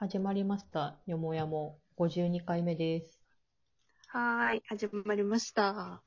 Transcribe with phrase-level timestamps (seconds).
[0.00, 0.96] 始まりました。
[1.06, 3.20] よもやも52回目です。
[4.08, 6.00] はーい、始まりました。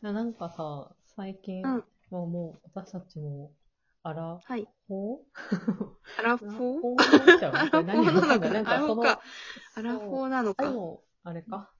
[0.00, 3.52] ななんかさ、最近、うんもうもう私たちも、
[4.02, 4.66] あら、はい。
[4.88, 5.20] ほ
[6.18, 8.04] アラうフォーほうフォー何？
[8.16, 10.74] なのかなんかその、アラフォーなのか。
[11.22, 11.70] あれか？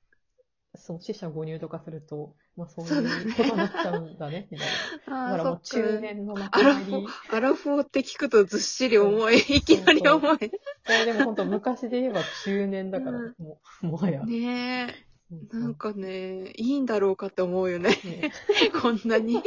[0.74, 4.74] その死者誤入とかすると、まあそういうことになっちゃうんだね、 みたいな。
[5.06, 9.38] だあからもう中年のア幕張アラフォーって聞くとずっしり重い。
[9.38, 10.38] いきなり重い。
[10.38, 10.48] こ
[10.86, 14.24] れでも本当昔で言えば中年だから、うんもう、もはや。
[14.24, 14.94] ね
[15.28, 17.90] そうえ、そうなんかね、いいんだろうかって思うよね。
[18.04, 18.32] ね
[18.80, 19.42] こんなに、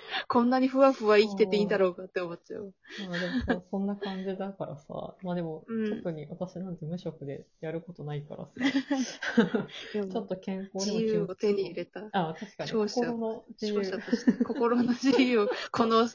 [0.28, 2.74] こんなにふわふわ生きてていいんだろうかって思っちゃう。
[3.08, 5.96] まあでもそそんな感じだからさ、まあでも、うん。
[5.98, 8.52] 特に私なんて無職でやることないからさ、
[9.92, 12.08] ちょっと健康自にも由を手に入れた。
[12.12, 12.72] あ、確かに。
[12.72, 13.12] 勝者。
[13.12, 13.78] 心の自由。
[13.78, 13.92] 勝。
[13.92, 16.10] 者として、心の自由を、 この、ね、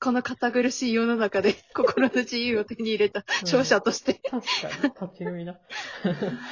[0.00, 3.24] この堅苦しい世の中で、心の自由を手に入れた。
[3.42, 5.58] 勝者として、確かに、立ち読みだ。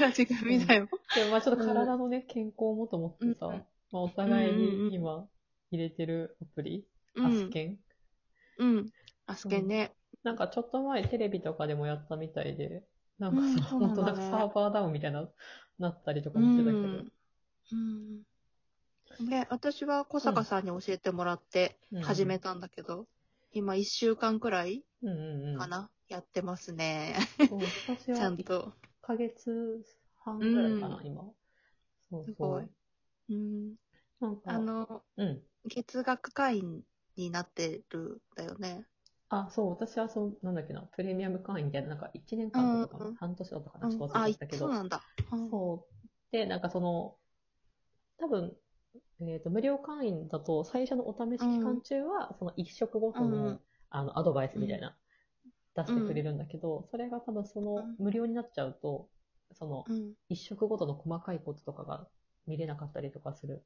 [0.04, 0.88] 味が見だよ。
[1.14, 3.52] でもまあちょっと体のね、健康もと思ってさ、うん。
[3.52, 5.26] まあお互いに今
[5.70, 7.26] 入れてるアプリ、うん。
[7.26, 7.78] アスケン？
[8.58, 8.90] うん。
[9.26, 9.92] アスケンね。
[10.24, 12.82] なんかちょっと前テレビとかでもやったみたいで、
[13.18, 15.28] なんかうん本当なんかサーバーダウンみたいな、
[15.78, 17.04] なったりとかうもしてたけど。
[17.04, 17.12] ん。
[17.72, 18.22] うん。
[19.28, 23.06] で、私は小坂さんに教えてもらってうん始めたんだけど、
[23.52, 25.58] 今1週間くらいうんうんうん。
[25.58, 27.16] かな、やってますね。
[27.38, 28.72] 1 ちゃんと。
[29.02, 29.84] ヶ月
[30.24, 31.22] 半ぐらいかな、うん今。
[32.10, 32.68] そうすごいそ
[33.28, 33.34] う。。
[33.34, 33.74] うん。
[34.20, 35.42] なんか、あの、うん。
[35.68, 36.82] 月額会員
[37.16, 38.86] になってるんだよね。
[39.28, 44.58] あ、そう、私はそう、なんだっけな、プレミアム会員みたいな、なんか1年間とかかな、うんうん半年だったかな、ちうんょっと忘あれちゃったけど。
[44.58, 45.02] そうなんだ。
[45.32, 46.32] うんそう。
[46.32, 47.16] で、なんかその、
[48.18, 48.56] 多分、
[49.20, 54.96] えっ、と、無料会員だと、最初のお試し期間中は、その一食ごとの、うんあの、アドバイスみたいな、
[55.76, 59.08] 出してくれるんだけど、それが多分その、うん無料になっちゃうと、
[59.54, 60.14] その、うん。
[60.28, 62.08] 一食ごとの細かいこととかが
[62.46, 63.64] 見れなかったりとかする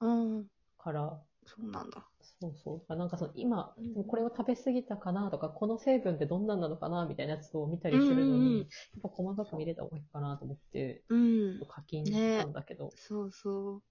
[0.00, 0.46] うん。
[0.78, 2.04] から、そうなんだ。
[2.40, 2.96] そうそう。
[2.96, 8.68] なんかその今うん、これを食べ過ぎたかなとか、この成分ってどんなんなのかなみたいなやつを見たりするのうんうんうんに、やっ
[9.02, 11.60] ぱ細かく見れた方がいいかなと思って、うん。
[11.68, 12.90] 課金したんだけど。
[12.96, 13.82] そうそう。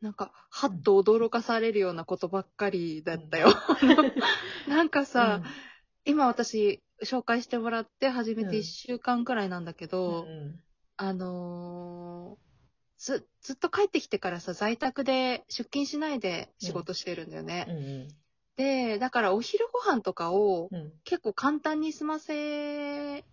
[0.00, 3.48] なんか、はっと驚かされるようなことばっかりだったよ。
[4.68, 5.42] なんかさ、
[6.04, 10.60] 今私、紹介してもらって初めて1週間くらいなんだけうん、ど、うん
[10.96, 12.49] あのー
[13.00, 17.66] ず、ずっと帰ってきてからさ、在宅で出勤しないで仕事してるんだよね。
[17.68, 17.76] うん。
[17.76, 18.08] うん
[18.56, 20.92] で、だからお昼ご飯とかをうん。
[21.04, 23.24] 結構簡単に済ませ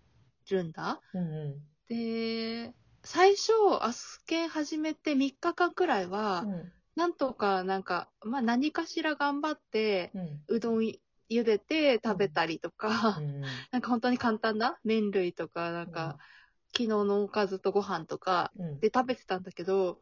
[0.49, 1.01] るんだ。
[1.13, 1.61] うんうん。
[1.89, 2.73] で、
[3.03, 3.51] 最初、
[3.81, 6.71] アスケン始めて3日間くらいは、うん。
[6.95, 10.41] なんとかなんか、まあ何かしら頑張って、うん。
[10.47, 10.79] うどん
[11.29, 13.41] 茹でて食べたりとか、うん
[13.71, 16.17] なんか本当に簡単な麺類とか、なんか、
[16.77, 18.79] 昨日のおかずとご飯とかうん。
[18.79, 19.99] で食べてたんだけど、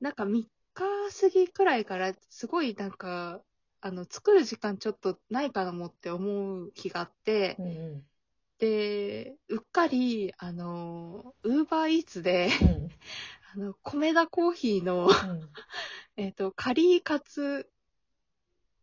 [0.00, 3.40] なんか3日過ぎくらいからすごいなんか、
[3.80, 8.06] あの、作る時間ちょっとないかなもって思う日があってう、んうん。
[8.58, 12.88] で、うっかり、あの、ウーバーイーツで、うん。
[13.54, 15.10] あの、米田コーヒーの、うん。
[16.16, 17.70] えっ、と、カリーカツ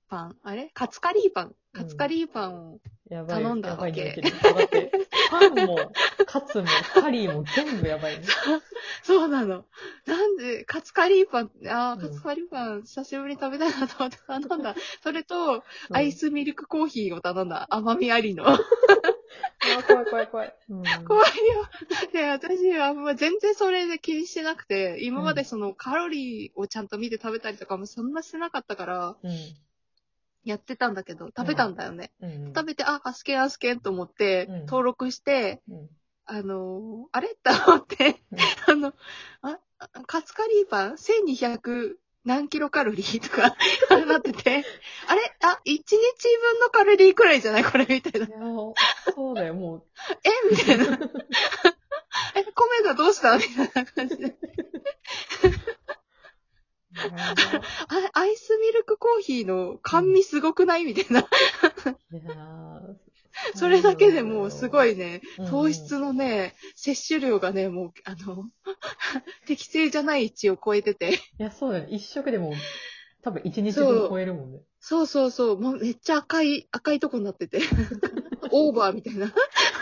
[0.08, 0.38] パン。
[0.44, 0.70] あれ？
[0.74, 2.80] カツカリーパンカツカリーパンを、
[3.10, 3.44] やばい。
[3.44, 4.92] 頼んだやばいわけ って、
[5.30, 5.92] パンも、
[6.26, 8.24] カツも、カリーも全部やばいね。
[9.04, 9.66] そうなの。
[10.06, 14.76] なんで、カツカリーパン、あうんーカツカリーパン、久しぶりに食べたいなと思って頼んだ。
[15.02, 17.68] それと、アイスミルクコーヒーを頼んだ。
[17.72, 18.46] 甘みありの。
[18.46, 18.52] うん。
[18.52, 20.56] あ怖い怖い怖い。
[20.70, 21.34] うん怖いよ。
[22.12, 29.32] で、私はあんま全然それで気にしてなくて、今までそのカロリーをちゃんと見て食べたりとかもそんなしてなかったから、うん
[30.44, 32.12] やってたんだけど、食べたんだよね。
[32.22, 35.90] うん食べて、あ、アスケンアスケンと思ってうん、登録して、うん。
[36.26, 37.30] あのーあれ？
[37.30, 38.22] って思って、
[38.68, 38.94] あの、
[39.42, 43.56] あ、あカツカリーパン ?1200 何キロカロリーとか
[44.08, 44.64] なってて、
[45.08, 45.22] あれ？
[45.42, 47.64] あ、1日分のカロリーくらいじゃない？
[47.66, 48.28] これみたいな。
[48.28, 48.38] いや、
[49.14, 49.84] そうだよ、もう。
[50.24, 50.30] え？
[50.50, 50.98] みたいな。
[52.36, 53.38] え、米田どうした？
[53.38, 54.36] みたいな感じで。
[58.13, 58.13] あ
[58.66, 60.86] ミルクコーヒーの甘味すごくない？
[60.86, 61.20] みたいな。
[61.20, 62.96] いやー
[63.56, 68.46] それだけでもうすごいね、うん糖質のね、摂取量がね、もう、あの、
[69.48, 71.14] 適正じゃない位置を超えてて。
[71.14, 71.90] いや、そうだよね。
[71.92, 72.54] 一食でも、
[73.24, 74.60] 多分一日分超えるもんね。
[74.80, 77.60] そうそうそう、もうめっちゃ赤い、赤いとこになってて。
[78.52, 79.34] オーバーみたいな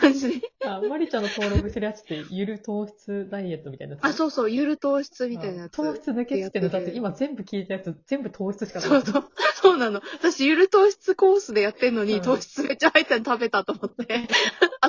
[0.01, 0.51] 感じで。
[0.65, 4.05] あ、マリちゃんの登録してるやつって、ゆる糖質ダイエットみたいなやつ？
[4.05, 5.73] あ、そうそう、ゆる糖質みたいなやつ。
[5.77, 8.89] 糖質抜けっての、だってや今全部聞いたやつ、全部糖質しかない。
[8.89, 9.23] そうそう。
[9.61, 10.01] そうなの。
[10.19, 14.27] 私、ゆる糖質コースでやってんのに、うん糖質めっちゃ入ったの食べたと思って。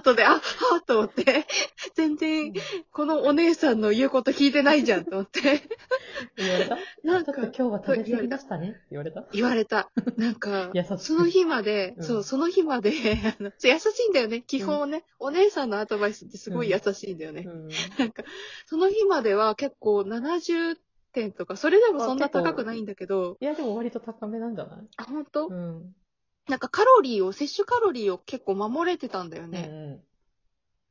[0.02, 1.46] 後で、あ、はぁと思って、
[1.94, 2.52] 全然、
[2.90, 5.62] このお姉さんの言うこと聞いてないじゃんと思って、
[6.36, 6.76] 言われた？
[7.04, 8.80] なんか今日は食べ過ぎましたね。
[8.90, 9.26] 言われた？
[9.32, 9.90] 言われた。
[10.16, 12.02] なんか その日まで、うん。
[12.02, 12.90] そう、その日まで、
[13.38, 14.42] あの優しいんだよね。
[14.42, 17.44] 基本ね、お姉さんのアドバイスってすごい優しいんだよね。
[17.46, 17.68] うん。
[17.98, 18.24] なんか、
[18.66, 20.76] その日までは結構70
[21.12, 24.78] 点とか、それでもそんな高くないんだけど、いや、でも割と高めなんじゃない？
[24.96, 25.94] あ、本当、うん。
[26.48, 29.68] なんかカロリーを、摂取カロリーを結構守れてたんだよね。
[29.68, 30.04] ね。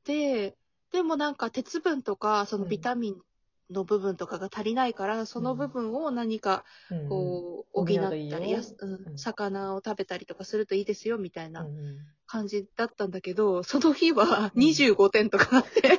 [0.05, 0.55] で、
[0.91, 3.21] でもなんか鉄分とか、そのうんビタミン
[3.69, 7.09] の部分とかが足りないから、その部分を何かうん。
[7.09, 15.97] こう、補補ったり、ううんん、魚を食べたりとかするといいですよ、みたいなうんうん感じだったんだけど、その日はうん25点とかあって、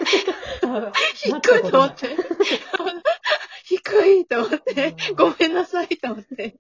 [0.67, 1.41] な 低い
[1.71, 2.17] と思って。
[3.65, 6.59] 低いと思って、うんごめんなさいと思って。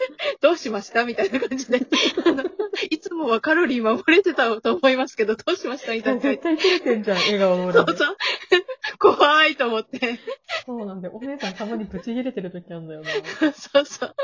[0.40, 1.04] どうしました？
[1.04, 1.80] みたいな感じで。
[2.24, 2.44] あ の
[2.90, 5.92] いつもはカロリー守れてたと思いますけど、どうしました？
[5.94, 6.20] みたいな。
[6.20, 7.96] 絶対切れてんじゃん、笑顔の裏で。
[7.96, 8.16] そうそう。
[8.98, 10.18] 怖いと思って。
[10.66, 13.52] そうなんで、お姉さんたまにブチ切れてる時あるんだよな。
[13.52, 14.14] そうそう。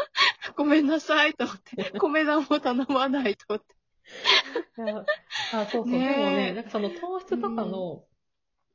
[0.56, 1.98] ごめんなさいと思って。
[1.98, 3.74] 米田も頼まないと思って。
[4.82, 5.04] いや
[5.52, 5.90] あ、そうそう。
[5.90, 6.00] でも
[6.30, 8.04] ね、なんかその糖質とかの、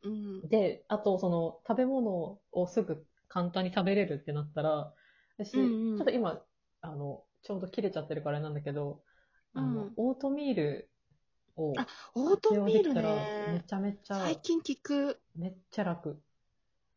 [0.04, 0.48] うん。
[0.50, 4.94] で、あとその食べ物をすぐ簡単に食べれるってなったら、
[5.38, 6.42] 私、うんうんちょっと今、
[6.82, 9.04] あの、ちょうど切れちゃってるからあれなんだけど、
[9.54, 10.90] あの、うんオートミール
[11.56, 13.66] をあオートミール活用できたらめね。
[13.66, 15.20] ちゃめちゃ、最近聞く。
[15.36, 16.22] めっちゃ楽。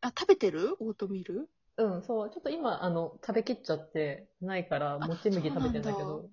[0.01, 0.75] あ、食べてる？
[0.79, 1.49] オートミール？
[1.77, 2.29] うん、そう。
[2.29, 6.29] ちょっと今、あの、食べきっちゃってないから、もち麦食べてんだけど。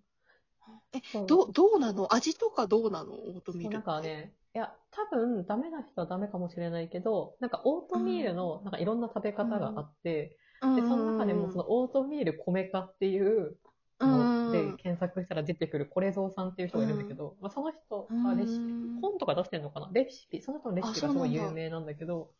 [0.93, 2.13] え、どう、どうなの？
[2.15, 3.13] 味とかどうなの？
[3.15, 3.85] オートミそうなんール。
[3.85, 13.57] かね、いや、多分、ダメな人はダメかもしれないけど、なんか、オートミールの、なんか、いろんな食べ方があって、うんで、その中でも、その、オートミール米化っていう
[14.01, 19.91] うんので検索したら出てくる、これぞうさんっていう人がいるんだけど、まあ、その人がレシピ、うん本とか出してんのかな？
[19.93, 22.31] レシピ、その人のレシピがすごい有名なんだけど、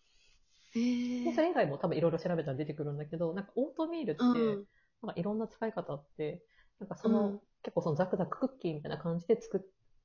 [1.25, 4.65] で、それ以外も多分いろいろ調べたら出てくるんだけど、なんか、オートミールって、うん。
[5.03, 6.43] なんかいろんな使い方あって、
[6.79, 7.41] なんかその、うん。
[7.63, 9.61] 結構そのザクザククッキーみたいな感じで作っ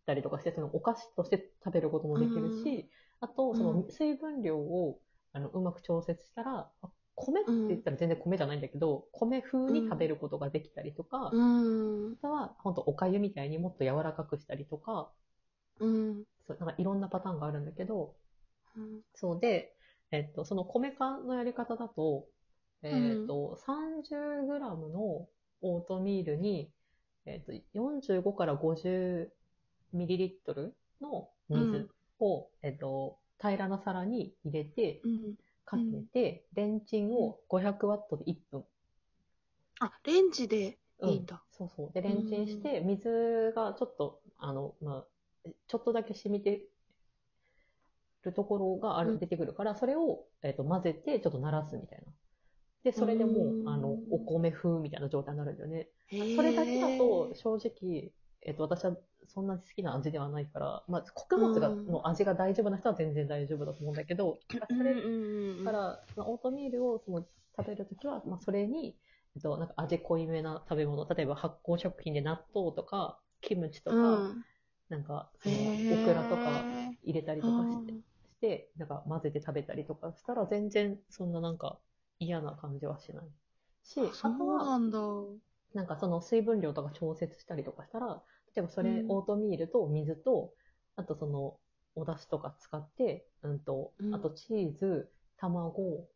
[0.06, 2.90] たりとかして、そのお菓子として食べることもできるし、
[3.22, 3.92] あと、そのうん。
[3.92, 5.00] 水分量を、
[5.32, 12.14] あのうまく調節したら、あ米って言ったら全然米じゃないんだけど、米風に食べることができたりとか、うん。
[12.14, 15.12] あとは本当おかゆみたいにもっと柔らかくしたりとか、
[15.80, 16.24] うん。
[16.48, 18.16] そうなんかいろんなパターンがあるんだけど、
[18.76, 19.74] うんそうで、
[20.12, 22.26] えっと、その米化のやり方だと、
[22.84, 25.28] えっと、30グラムの
[25.62, 26.70] オートミールに、
[27.26, 31.90] えっと、45から50ミリリットルの水
[32.20, 35.36] を、えっと、平らな皿に入れて、うん。
[35.66, 35.84] かけ
[36.14, 36.45] て、レ
[36.76, 38.66] ンチンを500ワットで1分。
[39.80, 41.42] あ、レンジでうんいいんだ。
[41.52, 41.92] そうそう。
[41.94, 45.06] で、レンチンして、水がちょっと、あの、ま
[45.46, 46.68] あ、ちょっとだけ染みて
[48.24, 52.06] るところがある、うん出てくるから、それを、えっと混ぜて、ちょっと鳴らすみたいな。
[52.84, 55.90] で、それでもう、うんあの、お米風みたいな状態になるんだよね。
[56.36, 58.12] それだけだと、正直、
[58.42, 64.40] えっと、私はそんなに好きな味ではないから、まあ、穀物が、うんの味が大丈夫な人は全然大丈夫だと思うんだけど、
[64.78, 64.96] それ
[65.64, 65.80] から、
[66.16, 67.26] まあオートミールをその
[67.58, 68.98] 食べるときは、まあ、それに、
[69.36, 74.46] えっと、なんか味濃いめな食べ物、例えば発酵食品で納豆とか、キムチとか、うん。
[74.90, 75.56] なんか、その、
[75.90, 76.68] オクラとか
[77.04, 81.80] 入れたりとかして、うんして、なんか混ぜて食べたりとかしたら、全然そんななんか
[82.20, 83.26] 嫌な感じはしない。
[83.84, 85.00] し、あとは、なんだ。
[85.74, 88.24] なんかその水分量とか調節したりとかしたら、
[88.56, 90.54] 例えばそれ、うんオートミールと水と、
[90.96, 91.60] あとその、
[91.96, 96.08] お出汁とか使って、うんとう、んあとチーズ、卵、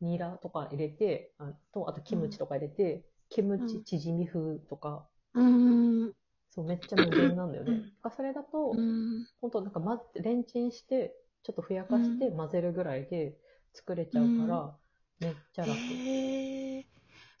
[0.00, 6.14] ニラとか入れて、あと、あとキムチとか入れて、キムチうんチヂミ風とか、うん。
[6.50, 7.84] そう、めっちゃ無限なんだよね。
[8.04, 9.28] うそれだと、うん。
[9.40, 13.36] 本当なんか混ぜて、レンチンして、ちょっとふやかして混ぜるぐらいで
[13.74, 14.76] 作れちゃうから、
[15.20, 16.02] めっちゃ楽。
[16.04, 16.86] へえ。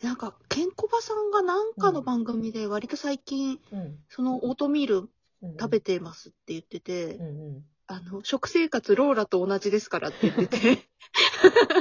[0.02, 3.98] なんか、ケンコバさんがなんかの番組で割と最近、うん。
[4.08, 5.10] そのオートミール
[5.42, 5.52] うん。
[5.52, 7.64] 食べてますって言ってて、うんうん。
[7.86, 10.88] あの、食生活ローラと同じですからって言ってて、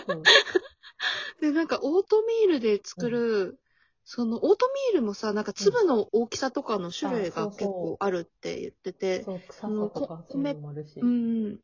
[0.08, 0.24] そう
[1.42, 3.60] で、なんかオートミールで作る、
[4.04, 11.00] そのオートミールもさ、なんか粒の大きさとかの種類が結構あるって言ってて、そう、臭さのとかこそういうのもあるし。
[11.00, 11.60] うん。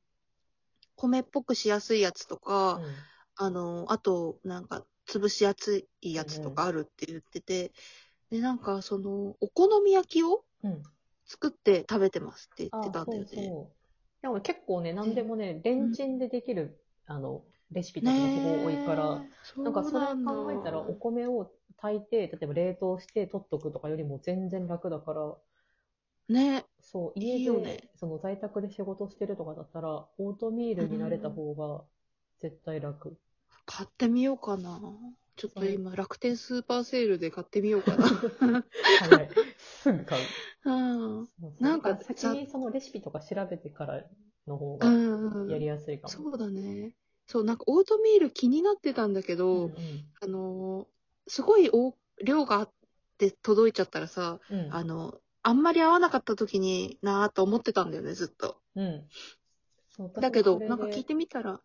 [0.95, 2.95] 米っぽくしやすいやつとか、うん
[3.35, 7.73] あの、あと、なんか、潰しやすいやつとかあるって言ってて、
[8.29, 10.83] で、なんか、その、お好み焼きをうん。
[11.25, 13.27] 作って食べてますって言あってたんだよね。
[13.27, 14.21] そうそう。
[14.21, 19.25] でも結構ね、なんでもね、レンチンでできる、あの、レシピとかがすごい多いから、
[19.63, 25.37] なんかそれうなんだ考えたら、お米を炊いて、例えば冷凍して取っとくとかよりも全然楽だから、
[26.27, 26.65] ね。
[26.81, 31.83] そう、い家で、ねその在宅で仕事してるとかだったら、オートミールになれた方が
[32.43, 33.17] 絶対楽。
[33.65, 34.79] 買ってみようかな。
[35.35, 38.65] ちょっと今、楽天スーパーセールで買ってみようかな。
[38.99, 39.29] 早い。
[39.57, 40.29] すぐ買う。
[40.65, 41.29] うん。
[41.59, 44.03] なんか先にそのレシピとか調べてから
[44.47, 44.93] の方うが
[45.45, 45.49] ん。
[45.51, 46.15] やりやすいかも。
[46.15, 46.95] そうだね。
[47.27, 50.93] そう、なんかオートミール気になってたんだけうど、んあのー
[51.29, 51.95] すごい大
[52.25, 52.71] 量があっ
[53.17, 54.59] て届いちゃったらさ、うん。
[54.59, 54.69] うん。
[54.69, 58.61] あの、あんまり合わなかった時になぁと思ってたんだよね、ずっと。
[58.75, 59.09] うん。
[60.19, 61.61] だけど、なんか聞いてみたら、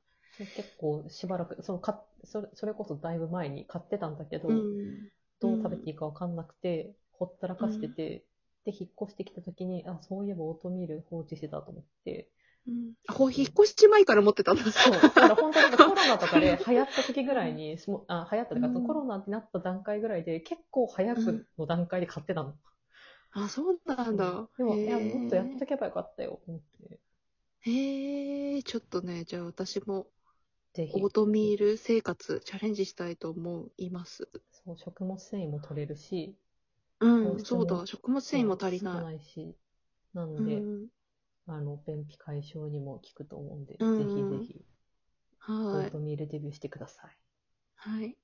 [0.54, 5.08] 結構しばらく、そのかそれそれこそだいぶ前に買ってたんだけど、うん。
[5.40, 8.24] どう食べていいかわかんなくて、ほったらかしてて、
[8.64, 12.30] で、引っ越してきた時に、あ、そういえばオートミール放置してたと思って、
[12.66, 12.92] うん。
[13.06, 14.62] あ、ほ引っ越し前から持ってたんだ。
[14.72, 15.12] そう。
[15.14, 22.56] だから本当に コロナとかで流行った時ぐらいに、もうあ流行ったとか、うんコロナになった段階ぐらいで、結構早くの段階で買ってたの。
[23.32, 24.50] あ、そうなんだ。
[24.58, 27.00] でも、いや、もっとやっとけばよかったよ、と思って。
[27.60, 30.08] へえ、ちょっとね、じゃあ私も
[30.72, 30.98] ぜひ。
[31.00, 34.28] オートミール生活チャレンジしたいと思います。
[34.52, 36.36] そう、食物繊維も取れるし、
[37.00, 39.06] うん、そうだ、食物繊維も足り少ない。
[39.06, 39.56] ないし、
[40.14, 40.88] なので、うん、
[41.46, 44.64] あの、便秘解消にも効くと思うんで、うんぜひぜひ、
[45.72, 45.98] オはいート。
[45.98, 47.18] ミールデビューしてください。
[47.76, 48.18] はい。